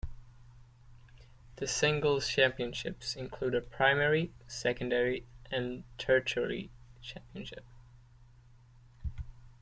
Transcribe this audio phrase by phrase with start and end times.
[1.57, 6.71] The singles championships include a primary, secondary, and tertiary
[7.03, 7.63] championship.